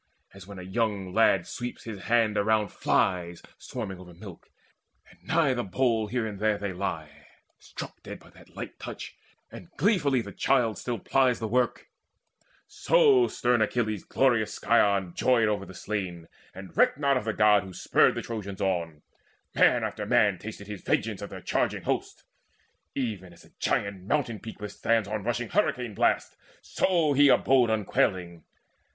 As 0.33 0.47
when 0.47 0.57
a 0.57 0.63
young 0.63 1.13
lad 1.13 1.45
sweeps 1.45 1.83
his 1.83 2.05
hand 2.05 2.35
around 2.35 2.69
Flies 2.69 3.43
swarming 3.59 3.99
over 3.99 4.15
milk, 4.15 4.49
and 5.07 5.23
nigh 5.23 5.53
the 5.53 5.63
bowl 5.63 6.07
Here, 6.07 6.31
there 6.35 6.57
they 6.57 6.73
lie, 6.73 7.27
struck 7.59 8.01
dead 8.01 8.17
by 8.17 8.31
that 8.31 8.55
light 8.55 8.79
touch, 8.79 9.15
And 9.51 9.69
gleefully 9.77 10.23
the 10.23 10.31
child 10.31 10.79
still 10.79 10.97
plies 10.97 11.37
the 11.37 11.47
work; 11.47 11.87
So 12.65 13.27
stern 13.27 13.61
Achilles' 13.61 14.03
glorious 14.03 14.55
scion 14.55 15.13
joyed 15.13 15.47
Over 15.47 15.67
the 15.67 15.75
slain, 15.75 16.27
and 16.55 16.75
recked 16.75 16.97
not 16.97 17.15
of 17.15 17.25
the 17.25 17.31
God 17.33 17.61
Who 17.61 17.71
spurred 17.71 18.15
the 18.15 18.23
Trojans 18.23 18.59
on: 18.59 19.03
man 19.53 19.83
after 19.83 20.07
man 20.07 20.39
Tasted 20.39 20.65
his 20.65 20.81
vengeance 20.81 21.21
of 21.21 21.29
their 21.29 21.41
charging 21.41 21.83
host. 21.83 22.23
Even 22.95 23.33
as 23.33 23.45
a 23.45 23.51
giant 23.59 24.01
mountain 24.07 24.39
peak 24.39 24.59
withstands 24.61 25.07
On 25.07 25.21
rushing 25.23 25.49
hurricane 25.49 25.93
blasts, 25.93 26.35
so 26.63 27.13
he 27.13 27.29
abode 27.29 27.69
Unquailing. 27.69 28.43